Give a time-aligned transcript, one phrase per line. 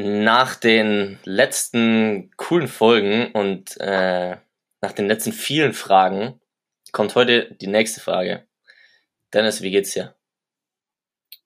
[0.00, 4.36] Nach den letzten coolen Folgen und äh,
[4.80, 6.40] nach den letzten vielen Fragen
[6.92, 8.46] kommt heute die nächste Frage.
[9.34, 10.14] Dennis, wie geht's dir?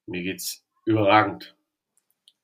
[0.05, 1.57] Mir geht's überragend.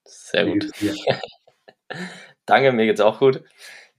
[0.03, 0.71] Sehr gut.
[2.47, 3.43] Danke, mir geht's auch gut.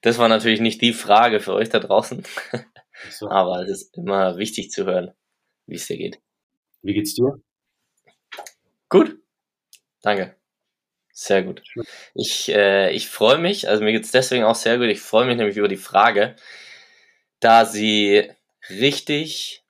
[0.01, 2.25] Das war natürlich nicht die Frage für euch da draußen,
[3.09, 3.31] so.
[3.31, 5.13] aber es ist immer wichtig zu hören,
[5.67, 6.19] wie es dir geht.
[6.83, 7.41] Wie geht's dir?
[8.89, 9.17] Gut.
[10.03, 10.40] Danke.
[11.13, 11.63] Sehr gut.
[12.15, 15.27] Ich, äh, ich freue mich, also mir geht es deswegen auch sehr gut, ich freue
[15.27, 16.37] mich nämlich über die Frage,
[17.41, 18.31] da sie
[18.69, 19.65] richtig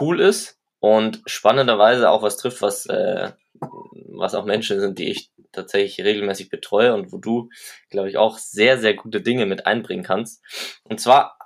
[0.00, 5.30] cool ist und spannenderweise auch was trifft, was, äh, was auch Menschen sind, die ich
[5.52, 7.48] tatsächlich regelmäßig betreue und wo du,
[7.90, 10.42] glaube ich, auch sehr, sehr gute Dinge mit einbringen kannst.
[10.84, 11.38] Und zwar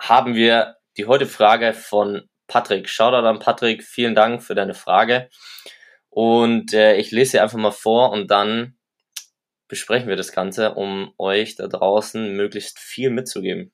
[0.00, 2.88] haben wir die heute Frage von Patrick.
[2.88, 5.28] Shoutout an Patrick, vielen Dank für deine Frage.
[6.08, 8.77] Und äh, ich lese sie einfach mal vor und dann
[9.68, 13.72] besprechen wir das Ganze, um euch da draußen möglichst viel mitzugeben.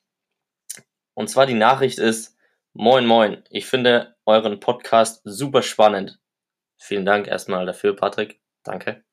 [1.13, 2.37] Und zwar die Nachricht ist,
[2.73, 6.19] moin moin, ich finde euren Podcast super spannend.
[6.77, 8.41] Vielen Dank erstmal dafür, Patrick.
[8.63, 9.03] Danke.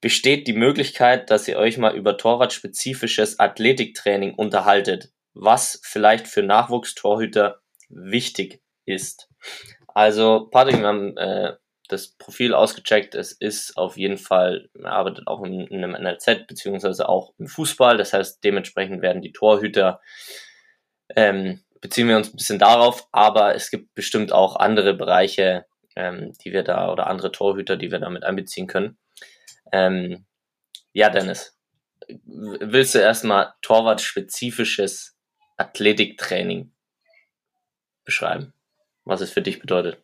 [0.00, 7.60] Besteht die Möglichkeit, dass ihr euch mal über torwartspezifisches Athletiktraining unterhaltet, was vielleicht für Nachwuchstorhüter
[7.90, 9.28] wichtig ist?
[9.88, 11.56] Also, Patrick, wir haben äh,
[11.92, 13.14] das Profil ausgecheckt.
[13.14, 17.46] Es ist auf jeden Fall, er arbeitet auch in, in einem NLZ beziehungsweise auch im
[17.46, 17.96] Fußball.
[17.96, 20.00] Das heißt, dementsprechend werden die Torhüter,
[21.16, 26.32] ähm, beziehen wir uns ein bisschen darauf, aber es gibt bestimmt auch andere Bereiche, ähm,
[26.44, 28.98] die wir da oder andere Torhüter, die wir damit einbeziehen können.
[29.72, 30.26] Ähm,
[30.92, 31.58] ja, Dennis,
[32.24, 35.16] willst du erstmal torwartspezifisches
[35.56, 36.72] Athletiktraining
[38.04, 38.52] beschreiben,
[39.04, 40.02] was es für dich bedeutet?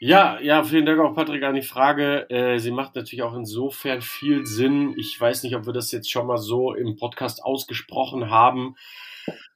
[0.00, 2.30] Ja, ja, vielen Dank auch, Patrick, an die Frage.
[2.30, 4.94] Äh, sie macht natürlich auch insofern viel Sinn.
[4.96, 8.76] Ich weiß nicht, ob wir das jetzt schon mal so im Podcast ausgesprochen haben.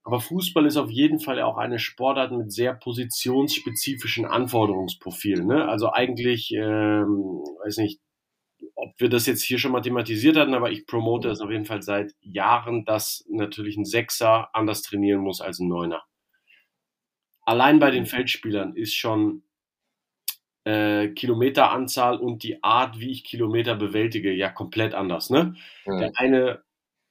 [0.02, 5.46] Aber Fußball ist auf jeden Fall auch eine Sportart mit sehr positionsspezifischen Anforderungsprofilen.
[5.46, 5.68] Ne?
[5.68, 8.00] Also eigentlich, ähm, weiß nicht,
[8.74, 11.66] ob wir das jetzt hier schon mal thematisiert hatten, aber ich promote es auf jeden
[11.66, 16.02] Fall seit Jahren, dass natürlich ein Sechser anders trainieren muss als ein Neuner.
[17.42, 19.44] Allein bei den Feldspielern ist schon
[20.64, 25.30] äh, Kilometeranzahl und die Art, wie ich Kilometer bewältige, ja komplett anders.
[25.30, 25.54] Ne?
[25.86, 25.98] Mhm.
[25.98, 26.62] Der eine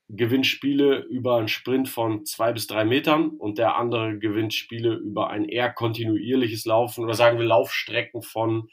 [0.08, 4.96] gewinnt Spiele über einen Sprint von zwei bis drei Metern und der andere gewinnt Spiele
[4.96, 8.70] über ein eher kontinuierliches Laufen oder sagen wir Laufstrecken von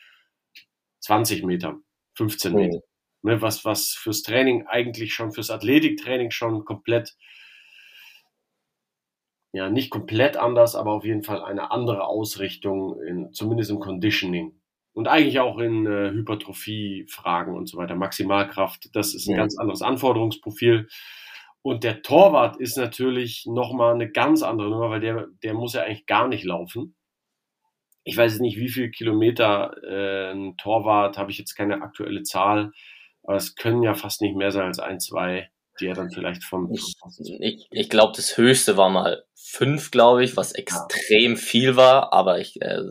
[1.01, 1.85] 20 Metern,
[2.17, 2.59] 15 mhm.
[2.59, 2.81] Metern.
[3.23, 7.17] Ne, was, was fürs Training eigentlich schon, fürs Athletiktraining schon komplett,
[9.53, 14.58] ja, nicht komplett anders, aber auf jeden Fall eine andere Ausrichtung, in, zumindest im Conditioning
[14.99, 17.95] und eigentlich auch in äh, Hypertrophie-Fragen und so weiter.
[17.95, 19.37] Maximalkraft, das ist ein ja.
[19.37, 20.89] ganz anderes Anforderungsprofil.
[21.63, 25.83] Und der Torwart ist natürlich nochmal eine ganz andere Nummer, weil der, der muss ja
[25.83, 26.97] eigentlich gar nicht laufen.
[28.03, 32.25] Ich weiß jetzt nicht, wie viel Kilometer äh, ein Torwart, habe ich jetzt keine aktuelle
[32.25, 32.73] Zahl,
[33.23, 35.49] aber es können ja fast nicht mehr sein als ein, zwei
[35.81, 36.71] die er dann vielleicht vom.
[36.73, 36.97] Ich,
[37.41, 41.37] ich, ich glaube, das höchste war mal fünf, glaube ich, was extrem ja.
[41.37, 42.83] viel war, aber ich, äh,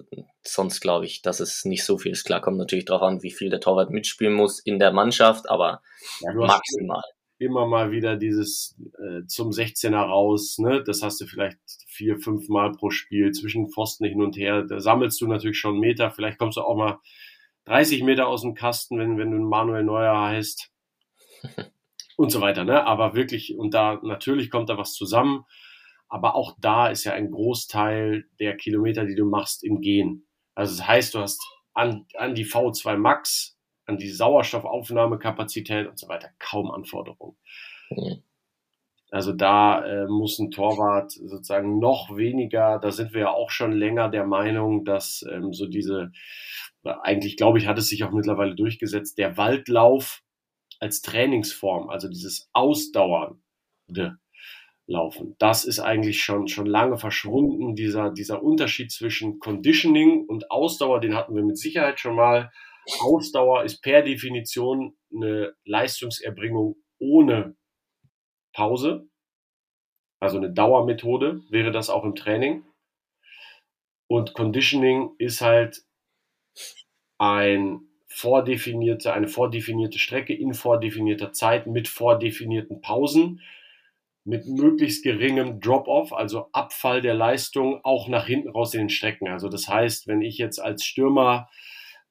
[0.43, 2.25] sonst glaube ich, dass es nicht so viel ist.
[2.25, 5.81] Klar, kommt natürlich darauf an, wie viel der Torwart mitspielen muss in der Mannschaft, aber
[6.21, 7.03] ja, maximal.
[7.39, 10.83] Immer mal wieder dieses äh, zum 16er raus, ne?
[10.83, 14.63] Das hast du vielleicht vier, fünf Mal pro Spiel zwischen Pfosten hin und her.
[14.63, 16.09] Da sammelst du natürlich schon Meter.
[16.09, 16.97] Vielleicht kommst du auch mal
[17.65, 20.71] 30 Meter aus dem Kasten, wenn, wenn du Manuel Neuer heißt.
[22.17, 22.65] und so weiter.
[22.65, 22.85] Ne?
[22.85, 25.45] Aber wirklich, und da natürlich kommt da was zusammen.
[26.09, 30.27] Aber auch da ist ja ein Großteil der Kilometer, die du machst, im Gehen.
[30.55, 31.41] Also das heißt, du hast
[31.73, 37.37] an, an die V2 Max an die Sauerstoffaufnahmekapazität und so weiter kaum Anforderungen.
[37.89, 38.23] Mhm.
[39.09, 43.71] Also da äh, muss ein Torwart sozusagen noch weniger, da sind wir ja auch schon
[43.71, 46.11] länger der Meinung, dass ähm, so diese,
[46.83, 50.23] eigentlich glaube ich, hat es sich auch mittlerweile durchgesetzt, der Waldlauf
[50.79, 54.17] als Trainingsform, also dieses Ausdauernde
[54.89, 57.75] Laufen, das ist eigentlich schon, schon lange verschwunden.
[57.75, 62.51] Dieser, dieser Unterschied zwischen Conditioning und Ausdauer, den hatten wir mit Sicherheit schon mal.
[63.01, 67.57] Ausdauer ist per Definition eine Leistungserbringung ohne
[68.53, 69.09] Pause.
[70.21, 72.63] Also eine Dauermethode wäre das auch im Training.
[74.09, 75.83] Und Conditioning ist halt
[77.17, 83.41] ein vordefinierte, eine vordefinierte Strecke in vordefinierter Zeit mit vordefinierten Pausen,
[84.23, 89.27] mit möglichst geringem Drop-off, also Abfall der Leistung auch nach hinten raus in den Strecken.
[89.27, 91.49] Also das heißt, wenn ich jetzt als Stürmer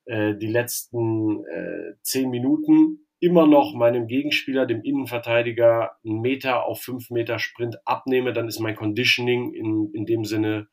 [0.07, 6.81] äh, die letzten äh, zehn Minuten immer noch meinem Gegenspieler, dem Innenverteidiger, einen Meter auf
[6.81, 10.69] fünf Meter Sprint abnehme, dann ist mein Conditioning in, in dem Sinne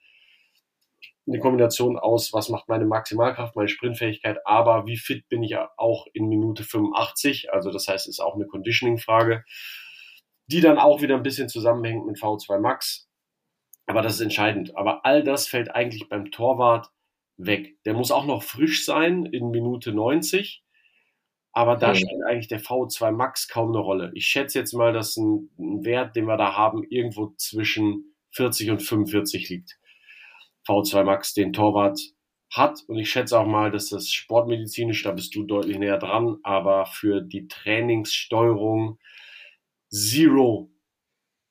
[1.27, 6.07] eine Kombination aus, was macht meine Maximalkraft, meine Sprintfähigkeit, aber wie fit bin ich auch
[6.13, 7.53] in Minute 85?
[7.53, 9.43] Also das heißt, es ist auch eine Conditioning-Frage,
[10.47, 13.09] die dann auch wieder ein bisschen zusammenhängt mit V2 Max.
[13.85, 14.75] Aber das ist entscheidend.
[14.77, 16.89] Aber all das fällt eigentlich beim Torwart
[17.37, 17.77] weg.
[17.85, 20.63] Der muss auch noch frisch sein in Minute 90
[21.53, 21.95] aber da mhm.
[21.95, 24.11] spielt eigentlich der V2 Max kaum eine Rolle.
[24.15, 28.71] Ich schätze jetzt mal, dass ein, ein, Wert, den wir da haben, irgendwo zwischen 40
[28.71, 29.77] und 45 liegt.
[30.67, 31.99] V2 Max, den Torwart
[32.51, 32.83] hat.
[32.87, 36.85] Und ich schätze auch mal, dass das sportmedizinisch, da bist du deutlich näher dran, aber
[36.85, 38.99] für die Trainingssteuerung
[39.89, 40.71] Zero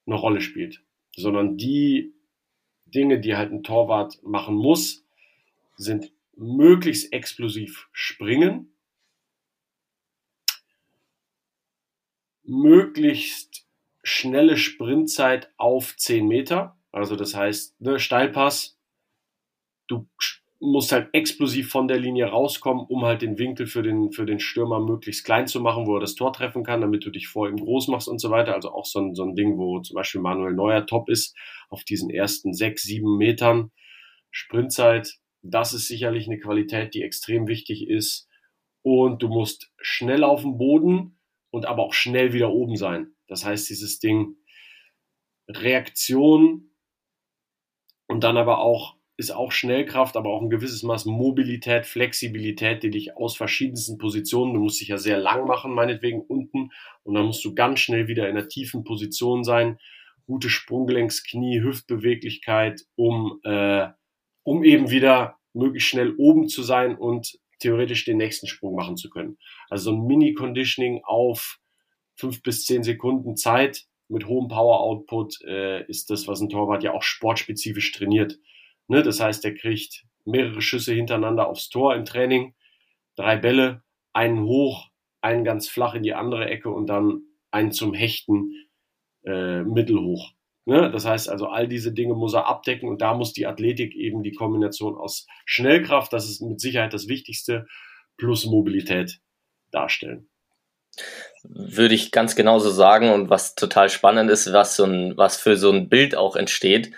[0.07, 0.83] eine Rolle spielt.
[1.15, 2.15] Sondern die
[2.87, 5.05] Dinge, die halt ein Torwart machen muss,
[5.77, 8.73] sind möglichst explosiv springen,
[12.45, 13.67] möglichst
[14.03, 16.77] schnelle Sprintzeit auf 10 Meter.
[16.91, 18.79] Also das heißt, ne, Steilpass,
[19.93, 20.09] du
[20.61, 24.39] musst halt explosiv von der Linie rauskommen, um halt den Winkel für den, für den
[24.39, 27.49] Stürmer möglichst klein zu machen, wo er das Tor treffen kann, damit du dich vor
[27.49, 28.55] ihm groß machst und so weiter.
[28.55, 31.37] Also auch so ein, so ein Ding, wo zum Beispiel Manuel Neuer top ist,
[31.69, 33.73] auf diesen ersten sechs, sieben Metern
[34.31, 35.15] Sprintzeit.
[35.43, 38.29] Das ist sicherlich eine Qualität, die extrem wichtig ist.
[38.83, 41.19] Und du musst schnell auf dem Boden,
[41.53, 43.15] und aber auch schnell wieder oben sein.
[43.29, 44.37] Das heißt, dieses Ding
[45.49, 46.71] Reaktion
[48.09, 52.91] und dann aber auch ist auch Schnellkraft, aber auch ein gewisses Maß Mobilität, Flexibilität, die
[52.91, 56.71] dich aus verschiedensten Positionen, du musst dich ja sehr lang machen, meinetwegen unten,
[57.03, 59.79] und dann musst du ganz schnell wieder in einer tiefen Position sein,
[60.27, 63.89] gute Sprunggelenks, Knie, Hüftbeweglichkeit, um, äh,
[64.45, 69.11] um eben wieder möglichst schnell oben zu sein und theoretisch den nächsten Sprung machen zu
[69.11, 69.39] können.
[69.69, 71.59] Also so ein Mini-Conditioning auf
[72.15, 76.93] fünf bis zehn Sekunden Zeit mit hohem Power-Output äh, ist das, was ein Torwart ja
[76.93, 78.39] auch sportspezifisch trainiert.
[78.89, 79.03] Ne?
[79.03, 82.55] Das heißt, er kriegt mehrere Schüsse hintereinander aufs Tor im Training,
[83.17, 83.83] drei Bälle,
[84.13, 84.89] einen hoch,
[85.21, 88.53] einen ganz flach in die andere Ecke und dann einen zum Hechten
[89.25, 90.33] äh, mittelhoch.
[90.65, 90.91] Ne?
[90.91, 94.23] Das heißt also, all diese Dinge muss er abdecken und da muss die Athletik eben
[94.23, 97.67] die Kombination aus Schnellkraft, das ist mit Sicherheit das Wichtigste,
[98.17, 99.19] plus Mobilität
[99.71, 100.29] darstellen.
[101.43, 105.57] Würde ich ganz genauso sagen und was total spannend ist, was so ein, was für
[105.57, 106.93] so ein Bild auch entsteht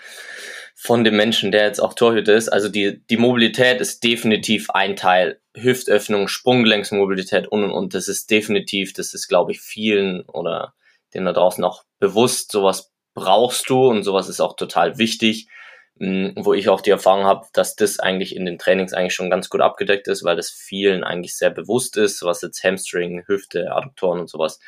[0.85, 2.49] von dem Menschen, der jetzt auch Torhüter ist.
[2.49, 5.39] Also die, die Mobilität ist definitiv ein Teil.
[5.55, 7.93] Hüftöffnung, Sprunggelenksmobilität und und und.
[7.93, 10.73] Das ist definitiv, das ist glaube ich vielen oder
[11.13, 12.51] denen da draußen auch bewusst.
[12.51, 15.47] Sowas brauchst du und sowas ist auch total wichtig,
[15.95, 19.29] mh, wo ich auch die Erfahrung habe, dass das eigentlich in den Trainings eigentlich schon
[19.29, 23.71] ganz gut abgedeckt ist, weil das vielen eigentlich sehr bewusst ist, was jetzt Hamstring, Hüfte,
[23.71, 24.59] Adduktoren und sowas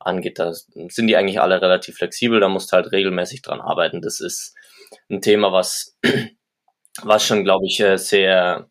[0.00, 0.38] angeht.
[0.38, 4.00] Da sind die eigentlich alle relativ flexibel, da musst du halt regelmäßig dran arbeiten.
[4.00, 4.54] Das ist
[5.10, 5.96] ein Thema, was,
[7.02, 8.68] was schon, glaube ich, äh, sehr,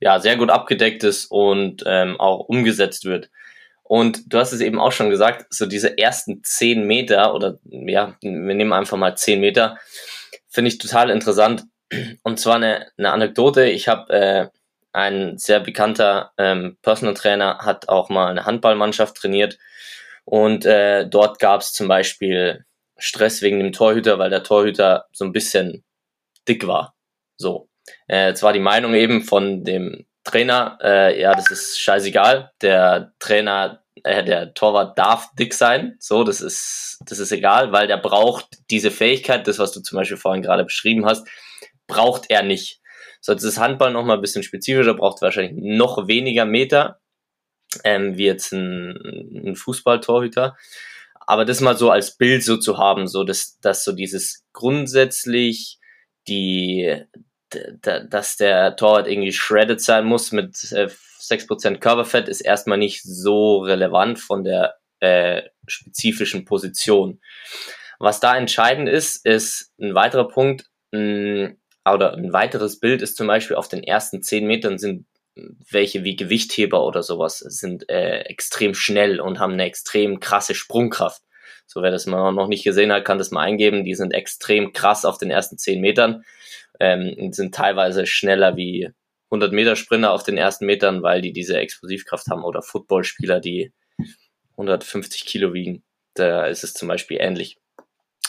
[0.00, 3.30] ja, sehr gut abgedeckt ist und ähm, auch umgesetzt wird.
[3.82, 8.16] Und du hast es eben auch schon gesagt, so diese ersten zehn Meter oder ja,
[8.22, 9.78] wir nehmen einfach mal zehn Meter,
[10.48, 11.64] finde ich total interessant.
[12.22, 13.64] Und zwar eine, eine Anekdote.
[13.64, 14.48] Ich habe äh,
[14.92, 19.58] ein sehr bekannter ähm, Personal Trainer hat auch mal eine Handballmannschaft trainiert
[20.24, 22.64] und äh, dort gab es zum Beispiel
[23.00, 25.84] Stress wegen dem Torhüter, weil der Torhüter so ein bisschen
[26.48, 26.94] dick war.
[27.36, 27.68] So.
[28.08, 32.52] Äh, jetzt war die Meinung eben von dem Trainer, äh, ja, das ist scheißegal.
[32.62, 35.96] Der Trainer, äh, der Torwart darf dick sein.
[35.98, 39.96] So, das ist, das ist egal, weil der braucht diese Fähigkeit, das, was du zum
[39.96, 41.26] Beispiel vorhin gerade beschrieben hast,
[41.86, 42.80] braucht er nicht.
[43.20, 47.00] So, jetzt ist Handball noch mal ein bisschen spezifischer, braucht wahrscheinlich noch weniger Meter.
[47.84, 50.56] ähm, wie jetzt ein, ein Fußballtorhüter.
[51.30, 55.78] Aber das mal so als Bild so zu haben, so dass, dass so dieses grundsätzlich
[56.26, 57.04] die,
[57.80, 60.88] dass der Torwart irgendwie shredded sein muss mit äh,
[61.20, 67.20] 6% Körperfett, ist erstmal nicht so relevant von der äh, spezifischen Position.
[68.00, 71.52] Was da entscheidend ist, ist ein weiterer Punkt, mh,
[71.88, 75.06] oder ein weiteres Bild ist zum Beispiel auf den ersten 10 Metern sind
[75.70, 81.22] welche wie Gewichtheber oder sowas sind äh, extrem schnell und haben eine extrem krasse Sprungkraft.
[81.66, 83.84] So wer das mal noch nicht gesehen hat, kann das mal eingeben.
[83.84, 86.24] Die sind extrem krass auf den ersten 10 Metern
[86.80, 88.90] ähm, und sind teilweise schneller wie
[89.30, 93.72] 100 Meter Sprinter auf den ersten Metern, weil die diese Explosivkraft haben oder Footballspieler, die
[94.52, 95.84] 150 Kilo wiegen.
[96.14, 97.58] Da ist es zum Beispiel ähnlich.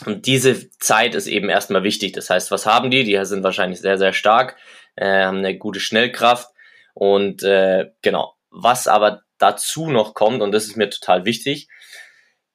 [0.05, 2.13] Und diese Zeit ist eben erstmal wichtig.
[2.13, 3.03] Das heißt, was haben die?
[3.03, 4.57] Die sind wahrscheinlich sehr, sehr stark,
[4.95, 6.47] äh, haben eine gute Schnellkraft.
[6.93, 11.67] Und äh, genau, was aber dazu noch kommt, und das ist mir total wichtig,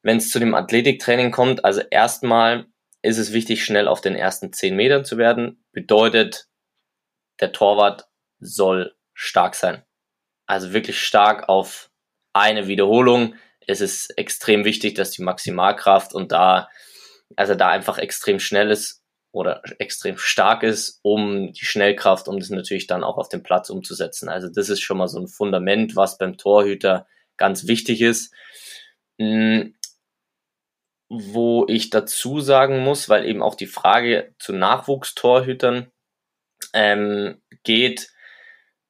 [0.03, 2.67] wenn es zu dem Athletiktraining kommt, also erstmal
[3.03, 5.65] ist es wichtig, schnell auf den ersten 10 Metern zu werden.
[5.73, 6.47] Bedeutet,
[7.41, 9.85] der Torwart soll stark sein.
[10.47, 11.91] Also wirklich stark auf
[12.33, 13.35] eine Wiederholung.
[13.67, 16.69] Es ist extrem wichtig, dass die Maximalkraft und da
[17.35, 19.03] also da einfach extrem schnell ist
[19.37, 23.69] oder extrem stark ist, um die Schnellkraft, um das natürlich dann auch auf dem Platz
[23.69, 24.29] umzusetzen.
[24.31, 28.33] Also das ist schon mal so ein Fundament, was beim Torhüter ganz wichtig ist.
[29.19, 29.75] Hm,
[31.09, 35.93] wo ich dazu sagen muss, weil eben auch die Frage zu Nachwuchstorhütern
[36.73, 38.09] ähm, geht,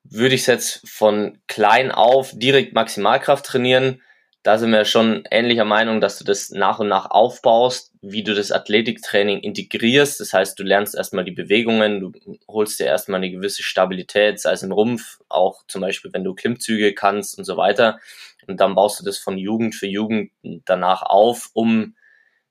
[0.04, 4.00] würde ich es jetzt von klein auf direkt Maximalkraft trainieren,
[4.46, 8.32] da sind wir schon ähnlicher Meinung, dass du das nach und nach aufbaust, wie du
[8.32, 10.20] das Athletiktraining integrierst.
[10.20, 12.12] Das heißt, du lernst erstmal die Bewegungen, du
[12.46, 16.32] holst dir erstmal eine gewisse Stabilität, sei es im Rumpf, auch zum Beispiel, wenn du
[16.32, 17.98] Klimmzüge kannst und so weiter.
[18.46, 20.30] Und dann baust du das von Jugend für Jugend
[20.64, 21.96] danach auf, um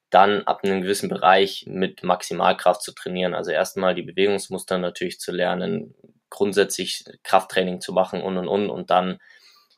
[0.09, 3.33] dann ab einem gewissen Bereich mit Maximalkraft zu trainieren.
[3.33, 5.95] Also erstmal die Bewegungsmuster natürlich zu lernen,
[6.29, 9.19] grundsätzlich Krafttraining zu machen und und und und dann,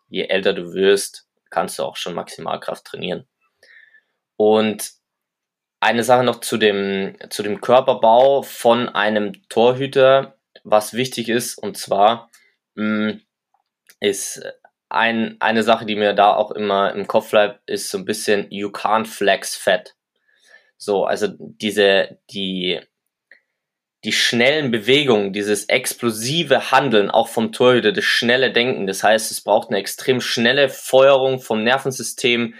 [0.10, 3.28] je älter du wirst, kannst du auch schon Maximalkraft trainieren.
[4.36, 4.92] Und
[5.80, 11.78] eine Sache noch zu dem, zu dem Körperbau von einem Torhüter, was wichtig ist, und
[11.78, 12.30] zwar
[12.76, 13.22] mh, mm,
[14.00, 14.44] ist
[14.90, 18.50] ein, eine Sache, die mir da auch immer im Kopf bleibt, ist so ein bisschen
[18.52, 19.96] you can't flex fat.
[20.78, 22.80] So, also diese, die,
[24.04, 28.88] die schnellen Bewegungen, dieses explosive Handeln auch vom Torhüter, das schnelle Denken.
[28.88, 32.54] Das heißt, es braucht eine extrem schnelle Feuerung vom Nervensystem,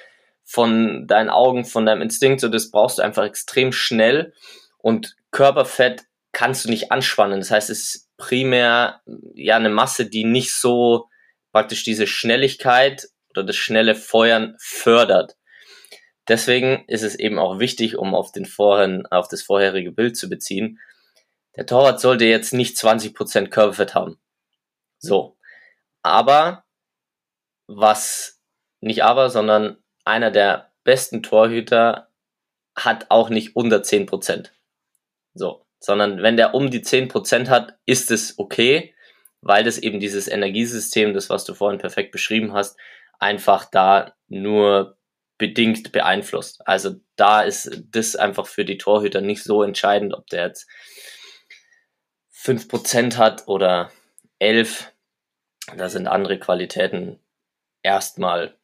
[0.44, 2.42] von deinen Augen, von deinem Instinkt.
[2.42, 4.34] So, das brauchst du einfach extrem schnell.
[4.78, 7.40] Und Körperfett kannst du nicht anspannen.
[7.40, 9.02] Das heißt, es ist primär
[9.36, 11.08] ja eine Masse, die nicht so
[11.52, 15.36] praktisch diese Schnelligkeit oder das schnelle Feuern fördert.
[16.28, 20.30] Deswegen ist es eben auch wichtig, um auf den vorhin, auf das vorherige Bild zu
[20.30, 20.80] beziehen,
[21.58, 24.20] der Torwart sollte jetzt nicht 20% Körperfett haben.
[25.00, 25.38] So.
[26.04, 26.64] Aber,
[27.66, 28.42] was,
[28.80, 32.10] nicht aber, sondern einer der besten Torhüter
[32.76, 34.52] hat auch nicht unter 10%.
[35.34, 35.66] So.
[35.80, 38.96] Sondern wenn der um die 10% hat, ist es okay,
[39.42, 42.78] weil das eben dieses Energiesystem, das was du vorhin perfekt beschrieben hast,
[43.20, 44.98] einfach da nur
[45.38, 46.68] bedingt beeinflusst.
[46.68, 50.68] Also da ist das einfach für die Torhüter nicht so entscheidend, ob der jetzt
[52.38, 53.92] 5% hat oder
[54.40, 54.94] 11,
[55.76, 57.20] da sind andere Qualitäten
[57.82, 58.56] erstmal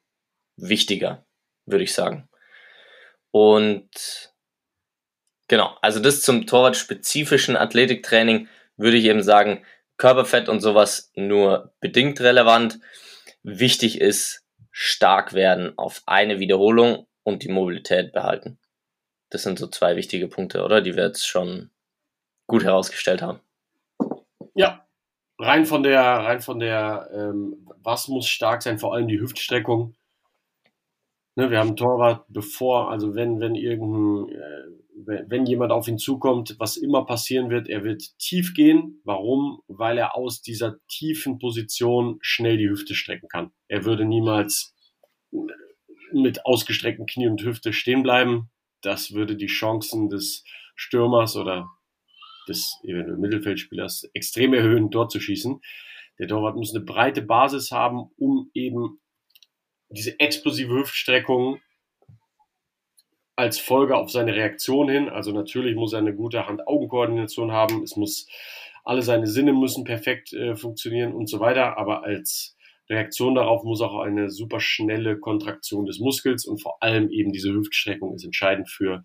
[0.56, 1.26] wichtiger,
[1.66, 2.30] würde ich sagen.
[3.32, 4.34] Und
[5.48, 9.66] genau, also das zum torwartspezifischen Athletiktraining würde ich eben sagen,
[9.98, 12.80] Körperfett und sowas nur bedingt relevant.
[13.44, 18.60] Wichtig ist, stark werden auf eine Wiederholung und die Mobilität behalten.
[19.30, 20.82] Das sind so zwei wichtige Punkte, oder?
[20.82, 21.72] Die wir jetzt schon
[22.48, 23.40] gut herausgestellt haben.
[24.56, 24.88] Ja,
[25.40, 29.96] rein von der, rein von der, ähm, was muss stark sein, vor allem die Hüftstreckung.
[31.36, 36.56] Ne, wir haben Torwart, bevor, also wenn, wenn irgendein, äh, wenn jemand auf ihn zukommt,
[36.60, 39.02] was immer passieren wird, er wird tief gehen.
[39.04, 39.62] Warum?
[39.68, 43.52] Weil er aus dieser tiefen Position schnell die Hüfte strecken kann.
[43.68, 44.76] Er würde niemals
[46.12, 48.52] mit ausgestreckten Knie und Hüfte stehen bleiben.
[48.82, 50.44] Das würde die Chancen des
[50.76, 51.68] Stürmers oder
[52.48, 55.62] des eventuell Mittelfeldspielers extrem erhöhen, dort zu schießen.
[56.20, 59.00] Der Torwart muss eine breite Basis haben, um eben
[59.90, 61.60] diese explosive Hüftstreckung
[63.36, 65.10] als Folge auf seine Reaktion hin.
[65.10, 67.84] Also natürlich muss er eine gute Hand-Augen-Koordination haben.
[67.84, 68.28] Es muss
[68.84, 71.78] alle seine Sinne müssen perfekt äh, funktionieren und so weiter.
[71.78, 72.56] Aber als
[72.90, 77.54] Reaktion darauf muss auch eine super schnelle Kontraktion des Muskels und vor allem eben diese
[77.54, 79.04] Hüftstreckung ist entscheidend für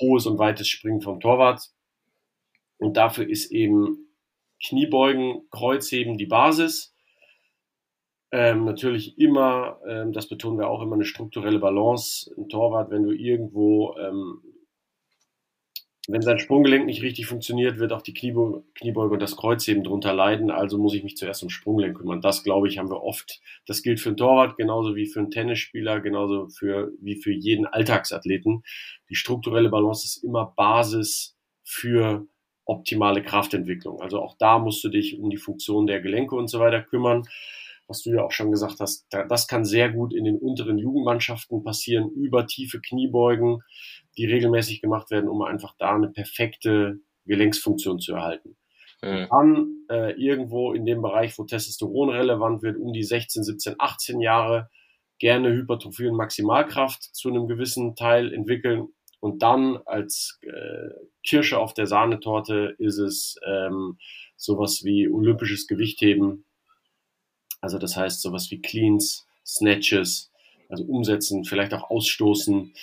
[0.00, 1.70] hohes und weites Springen vom Torwart.
[2.82, 4.08] Und dafür ist eben
[4.64, 6.94] Kniebeugen, Kreuzheben die Basis.
[8.30, 12.32] Ähm, natürlich immer, ähm, das betonen wir auch immer, eine strukturelle Balance.
[12.36, 14.42] Ein Torwart, wenn du irgendwo ähm,
[16.08, 20.12] wenn sein Sprunggelenk nicht richtig funktioniert, wird auch die Kniebe Kniebeuge und das Kreuzheben drunter
[20.12, 20.50] leiden.
[20.50, 22.20] Also muss ich mich zuerst um Sprunggelenk kümmern.
[22.20, 23.40] Das, glaube ich, haben wir oft.
[23.66, 27.66] Das gilt für einen Torwart genauso wie für einen Tennisspieler, genauso für, wie für jeden
[27.66, 28.64] Alltagsathleten.
[29.10, 32.26] Die strukturelle Balance ist immer Basis für
[32.72, 34.00] optimale Kraftentwicklung.
[34.00, 37.24] Also auch da musst du dich um die Funktion der Gelenke und so weiter kümmern
[37.92, 41.62] was du ja auch schon gesagt hast, das kann sehr gut in den unteren Jugendmannschaften
[41.62, 43.62] passieren, über tiefe Kniebeugen,
[44.16, 48.56] die regelmäßig gemacht werden, um einfach da eine perfekte Gelenksfunktion zu erhalten.
[49.02, 49.26] Mhm.
[49.30, 54.20] Dann äh, irgendwo in dem Bereich, wo Testosteron relevant wird, um die 16, 17, 18
[54.20, 54.70] Jahre,
[55.18, 58.88] gerne Hypertrophie und Maximalkraft zu einem gewissen Teil entwickeln.
[59.22, 60.90] Und dann als äh,
[61.24, 63.96] Kirsche auf der Sahnetorte ist es ähm,
[64.34, 66.44] sowas wie olympisches Gewichtheben,
[67.60, 70.32] also das heißt sowas wie Cleans, Snatches,
[70.68, 72.74] also umsetzen, vielleicht auch ausstoßen,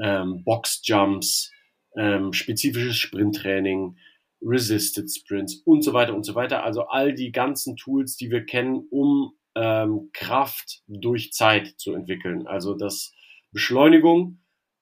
[0.00, 1.52] ähm, Boxjumps,
[1.96, 3.96] ähm, spezifisches Sprinttraining,
[4.42, 6.64] Resisted Sprints und so weiter und so weiter.
[6.64, 12.48] Also all die ganzen Tools, die wir kennen, um ähm, Kraft durch Zeit zu entwickeln.
[12.48, 13.12] Also das
[13.52, 14.40] Beschleunigung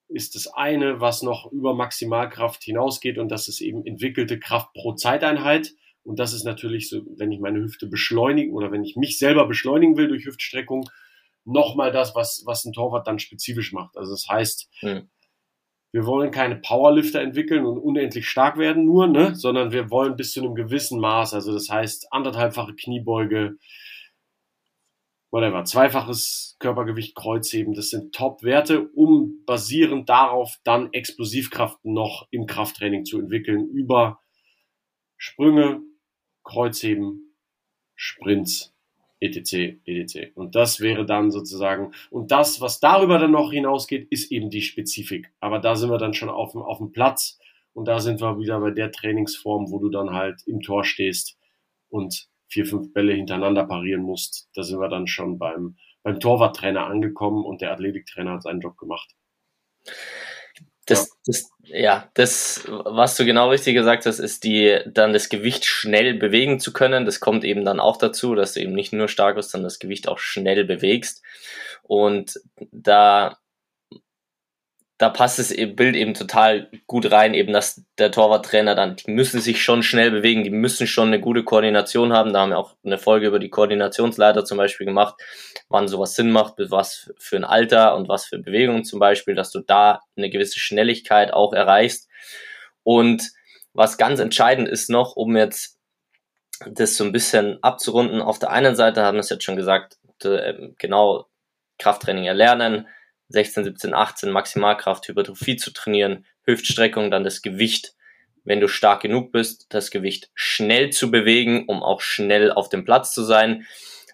[0.09, 4.95] ist das eine, was noch über Maximalkraft hinausgeht und das ist eben entwickelte Kraft pro
[4.95, 5.73] Zeiteinheit.
[6.03, 9.47] Und das ist natürlich so, wenn ich meine Hüfte beschleunigen oder wenn ich mich selber
[9.49, 10.89] beschleunigen will durch Hüftstreckung,
[11.45, 13.97] nochmal das, was, was ein Torwart dann spezifisch macht.
[13.97, 15.09] Also das heißt, mhm.
[15.93, 19.35] wir wollen keine Powerlifter entwickeln und unendlich stark werden nur, ne?
[19.35, 23.57] sondern wir wollen bis zu einem gewissen Maß, also das heißt anderthalbfache Kniebeuge,
[25.35, 33.05] whatever, zweifaches Körpergewicht Kreuzheben, das sind Top-Werte, um basierend darauf dann Explosivkraft noch im Krafttraining
[33.05, 34.21] zu entwickeln über
[35.17, 35.83] Sprünge,
[36.45, 37.35] Kreuzheben,
[37.97, 38.77] Sprints,
[39.19, 40.31] etc., etc.
[40.37, 44.63] Und das wäre dann sozusagen, und das, was darüber dann noch hinausgeht, ist eben die
[44.63, 45.33] Spezifik.
[45.41, 47.41] Aber da sind wir dann schon auf dem, auf dem Platz
[47.73, 51.37] und da sind wir wieder bei der Trainingsform, wo du dann halt im Tor stehst
[51.89, 54.49] und vier, fünf Bälle hintereinander parieren musst.
[54.55, 58.79] Da sind wir dann schon beim, beim Torwarttrainer angekommen und der Athletiktrainer hat seinen Job
[58.79, 59.11] gemacht.
[60.87, 61.15] Das, ja.
[61.27, 66.15] das, ja, das, was du genau richtig gesagt hast, ist die, dann das Gewicht schnell
[66.15, 67.07] bewegen zu können.
[67.07, 69.81] Das kommt eben dann auch dazu, dass du eben nicht nur stark bist, sondern das
[69.81, 71.25] Gewicht auch schnell bewegst.
[71.83, 72.39] Und
[72.71, 73.39] da
[75.05, 79.39] da passt das Bild eben total gut rein, eben dass der Torwarttrainer dann, die müssen
[79.39, 82.33] sich schon schnell bewegen, die müssen schon eine gute Koordination haben.
[82.33, 85.17] Da haben wir auch eine Folge über die Koordinationsleiter zum Beispiel gemacht,
[85.69, 89.51] wann sowas Sinn macht, was für ein Alter und was für Bewegungen zum Beispiel, dass
[89.51, 92.09] du da eine gewisse Schnelligkeit auch erreichst.
[92.83, 93.31] Und
[93.75, 95.79] was ganz entscheidend ist noch, um jetzt
[96.65, 99.99] das so ein bisschen abzurunden, auf der einen Seite haben wir es jetzt schon gesagt,
[100.79, 101.27] genau
[101.79, 102.89] Krafttraining erlernen,
[103.29, 107.95] 16, 17, 18 Maximalkraft, Hypertrophie zu trainieren, Hüftstreckung, dann das Gewicht,
[108.45, 112.85] wenn du stark genug bist, das Gewicht schnell zu bewegen, um auch schnell auf dem
[112.85, 113.67] Platz zu sein.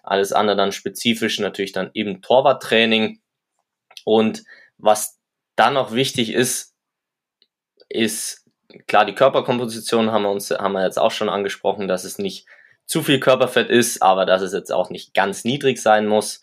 [0.03, 3.19] Alles andere dann spezifisch natürlich dann eben Torwarttraining.
[4.05, 4.43] Und
[4.77, 5.19] was
[5.55, 6.73] dann noch wichtig ist,
[7.89, 8.45] ist
[8.87, 12.47] klar die Körperkomposition haben wir uns haben wir jetzt auch schon angesprochen, dass es nicht
[12.85, 16.41] zu viel Körperfett ist, aber dass es jetzt auch nicht ganz niedrig sein muss.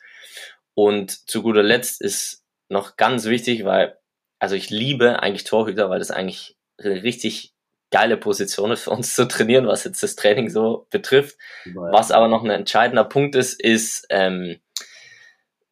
[0.75, 3.99] Und zu guter Letzt ist noch ganz wichtig, weil,
[4.39, 7.55] also ich liebe eigentlich Torhüter, weil das eigentlich eine richtig
[7.91, 11.37] geile Position ist für uns zu trainieren, was jetzt das Training so betrifft.
[11.73, 11.93] Wow.
[11.93, 14.59] Was aber noch ein entscheidender Punkt ist, ist ähm,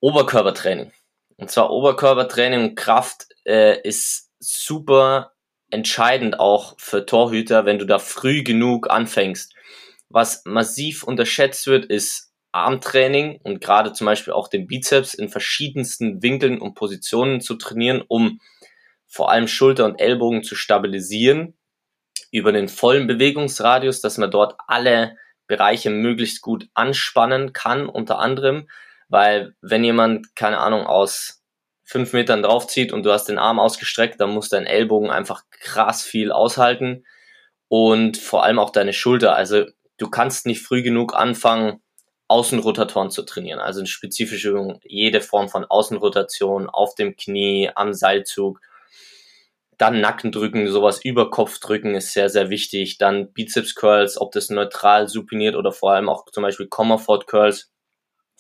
[0.00, 0.92] Oberkörpertraining.
[1.36, 5.32] Und zwar Oberkörpertraining und Kraft äh, ist super
[5.70, 9.54] entscheidend auch für Torhüter, wenn du da früh genug anfängst.
[10.08, 12.25] Was massiv unterschätzt wird, ist
[12.56, 18.02] Armtraining und gerade zum Beispiel auch den Bizeps in verschiedensten Winkeln und Positionen zu trainieren,
[18.06, 18.40] um
[19.06, 21.54] vor allem Schulter und Ellbogen zu stabilisieren
[22.30, 25.16] über den vollen Bewegungsradius, dass man dort alle
[25.46, 28.68] Bereiche möglichst gut anspannen kann, unter anderem,
[29.08, 31.44] weil wenn jemand, keine Ahnung, aus
[31.84, 36.02] fünf Metern draufzieht und du hast den Arm ausgestreckt, dann muss dein Ellbogen einfach krass
[36.02, 37.04] viel aushalten
[37.68, 39.36] und vor allem auch deine Schulter.
[39.36, 39.66] Also
[39.98, 41.80] du kannst nicht früh genug anfangen,
[42.28, 43.60] Außenrotatoren zu trainieren.
[43.60, 48.60] Also eine spezifische Übung, jede Form von Außenrotation auf dem Knie, am Seilzug.
[49.78, 52.98] Dann Nackendrücken, sowas über Kopfdrücken ist sehr, sehr wichtig.
[52.98, 57.70] Dann Bizeps Curls, ob das neutral supiniert oder vor allem auch zum Beispiel Comerford Curls.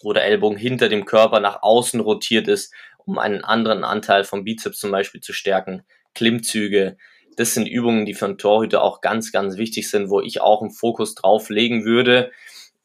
[0.02, 4.44] wo der Ellbogen hinter dem Körper nach außen rotiert ist, um einen anderen Anteil vom
[4.44, 5.84] Bizeps zum Beispiel zu stärken.
[6.14, 6.96] Klimmzüge.
[7.36, 10.62] Das sind Übungen, die für einen Torhüter auch ganz, ganz wichtig sind, wo ich auch
[10.62, 12.30] einen Fokus drauf legen würde,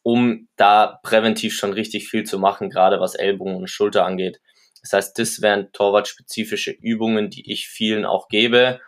[0.03, 4.39] um da präventiv schon richtig viel zu machen, gerade was Ellbogen und Schulter angeht.
[4.81, 8.79] Das heißt, das wären torwartspezifische Übungen, die ich vielen auch gebe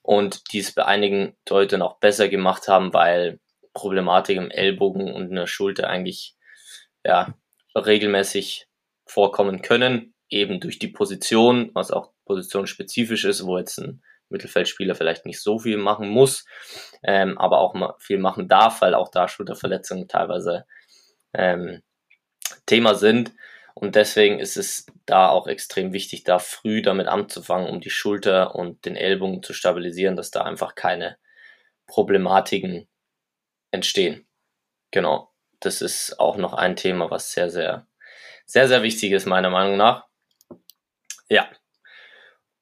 [0.00, 3.38] und die es bei einigen Torhütern auch besser gemacht haben, weil
[3.74, 6.36] Problematik im Ellbogen und in der Schulter eigentlich
[7.04, 7.34] ja,
[7.74, 8.66] regelmäßig
[9.06, 15.26] vorkommen können, eben durch die Position, was auch positionsspezifisch ist, wo jetzt ein Mittelfeldspieler vielleicht
[15.26, 16.44] nicht so viel machen muss,
[17.04, 20.64] ähm, aber auch mal viel machen darf, weil auch da Schulterverletzungen teilweise
[21.34, 21.82] ähm,
[22.66, 23.32] Thema sind.
[23.74, 28.54] Und deswegen ist es da auch extrem wichtig, da früh damit anzufangen, um die Schulter
[28.54, 31.16] und den Ellbogen zu stabilisieren, dass da einfach keine
[31.86, 32.88] Problematiken
[33.70, 34.26] entstehen.
[34.90, 35.30] Genau.
[35.60, 37.86] Das ist auch noch ein Thema, was sehr, sehr,
[38.46, 40.06] sehr, sehr wichtig ist, meiner Meinung nach.
[41.28, 41.48] Ja.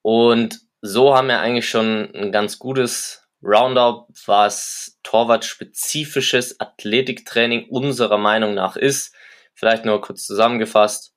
[0.01, 8.53] Und so haben wir eigentlich schon ein ganz gutes Roundup, was Torwart-spezifisches Athletiktraining unserer Meinung
[8.53, 9.15] nach ist.
[9.53, 11.15] Vielleicht nur kurz zusammengefasst.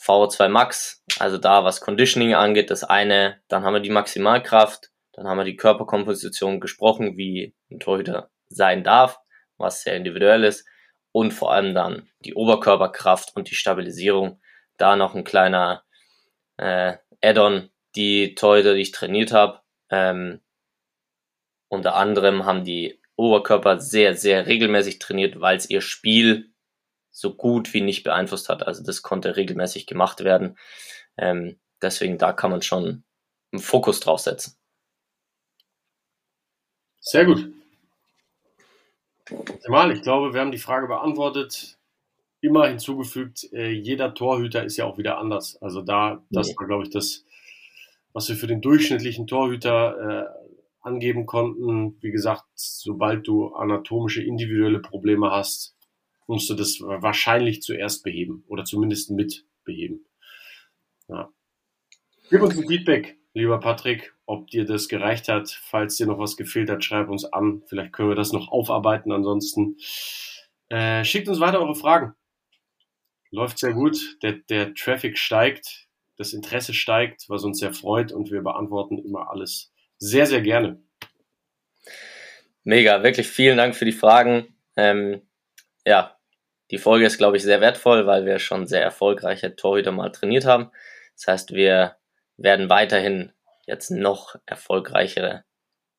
[0.00, 3.40] VO2 Max, also da was Conditioning angeht, das eine.
[3.48, 4.90] Dann haben wir die Maximalkraft.
[5.12, 9.18] Dann haben wir die Körperkomposition gesprochen, wie ein Torhüter sein darf,
[9.58, 10.66] was sehr individuell ist.
[11.12, 14.40] Und vor allem dann die Oberkörperkraft und die Stabilisierung.
[14.78, 15.84] Da noch ein kleiner
[16.56, 19.60] äh, Add-on, die Torhüter, die ich trainiert habe.
[19.90, 20.40] Ähm,
[21.68, 26.50] unter anderem haben die Oberkörper sehr, sehr regelmäßig trainiert, weil es ihr Spiel
[27.10, 28.66] so gut wie nicht beeinflusst hat.
[28.66, 30.58] Also das konnte regelmäßig gemacht werden.
[31.16, 33.04] Ähm, deswegen da kann man schon
[33.52, 34.56] einen Fokus drauf setzen.
[37.00, 37.50] Sehr gut.
[39.68, 41.78] Mal, ich glaube, wir haben die Frage beantwortet.
[42.42, 45.60] Immer hinzugefügt, äh, jeder Torhüter ist ja auch wieder anders.
[45.60, 46.54] Also da, das nee.
[46.56, 47.24] war, glaube ich, das,
[48.12, 50.40] was wir für den durchschnittlichen Torhüter äh,
[50.80, 51.96] angeben konnten.
[52.00, 55.76] Wie gesagt, sobald du anatomische, individuelle Probleme hast,
[56.26, 60.06] musst du das wahrscheinlich zuerst beheben oder zumindest mit beheben.
[61.08, 61.30] Ja.
[62.30, 65.50] Gib uns ein Feedback, lieber Patrick, ob dir das gereicht hat.
[65.50, 67.62] Falls dir noch was gefehlt hat, schreib uns an.
[67.66, 69.10] Vielleicht können wir das noch aufarbeiten.
[69.10, 69.76] Ansonsten
[70.68, 72.14] äh, schickt uns weiter eure Fragen.
[73.32, 73.98] Läuft sehr gut.
[74.22, 75.88] Der, der Traffic steigt,
[76.20, 80.82] das Interesse steigt, was uns sehr freut und wir beantworten immer alles sehr, sehr gerne.
[82.62, 84.54] Mega, wirklich vielen Dank für die Fragen.
[84.76, 85.22] Ähm,
[85.86, 86.18] ja,
[86.70, 90.44] die Folge ist, glaube ich, sehr wertvoll, weil wir schon sehr erfolgreiche Torhüter mal trainiert
[90.44, 90.70] haben.
[91.16, 91.96] Das heißt, wir
[92.36, 93.32] werden weiterhin
[93.66, 95.44] jetzt noch erfolgreichere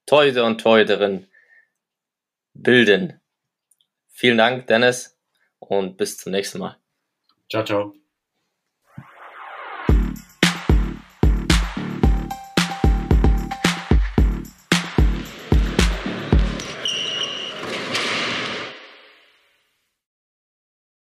[0.05, 1.31] Torhüter und Torhüterinnen
[2.53, 3.19] bilden.
[4.11, 5.19] Vielen Dank, Dennis,
[5.57, 6.77] und bis zum nächsten Mal.
[7.49, 8.00] Ciao, ciao.